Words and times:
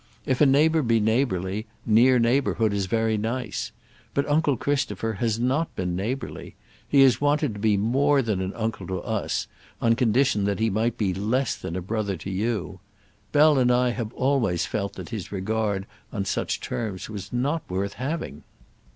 If 0.25 0.41
a 0.41 0.47
neighbour 0.47 0.81
be 0.81 0.99
neighbourly, 0.99 1.67
near 1.85 2.17
neighbourhood 2.17 2.73
is 2.73 2.87
very 2.87 3.17
nice. 3.19 3.71
But 4.15 4.27
uncle 4.27 4.57
Christopher 4.57 5.13
has 5.21 5.39
not 5.39 5.75
been 5.75 5.95
neighbourly. 5.95 6.55
He 6.89 7.01
has 7.01 7.21
wanted 7.21 7.53
to 7.53 7.59
be 7.59 7.77
more 7.77 8.23
than 8.23 8.41
an 8.41 8.51
uncle 8.55 8.87
to 8.87 9.01
us, 9.03 9.45
on 9.79 9.93
condition 9.95 10.45
that 10.45 10.57
he 10.59 10.71
might 10.71 10.97
be 10.97 11.13
less 11.13 11.55
than 11.55 11.75
a 11.75 11.83
brother 11.83 12.17
to 12.17 12.31
you. 12.31 12.79
Bell 13.31 13.59
and 13.59 13.71
I 13.71 13.91
have 13.91 14.11
always 14.13 14.65
felt 14.65 14.93
that 14.93 15.09
his 15.09 15.31
regard 15.31 15.85
on 16.11 16.25
such 16.25 16.61
terms 16.61 17.07
was 17.07 17.31
not 17.31 17.61
worth 17.69 17.93
having." 17.93 18.41